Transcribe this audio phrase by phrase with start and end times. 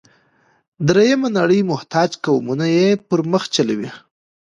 [0.87, 3.89] درېیمه نړۍ محتاج قومونه یې پر مخ چلوي.